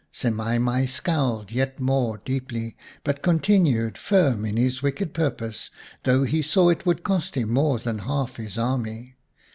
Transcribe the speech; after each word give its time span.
Semai 0.11 0.59
mai 0.59 0.87
scowled 0.87 1.51
yet 1.51 1.79
more 1.79 2.17
deeply, 2.25 2.75
but 3.03 3.21
continued 3.21 3.99
firm 3.99 4.45
in 4.45 4.57
his 4.57 4.81
wicked 4.81 5.13
purpose, 5.13 5.69
though 6.05 6.23
he 6.23 6.41
saw 6.41 6.69
it 6.69 6.87
would 6.87 7.03
cost 7.03 7.35
him 7.37 7.51
more 7.53 7.77
than 7.77 7.99
half 7.99 8.37
his 8.37 8.57
army. 8.57 9.13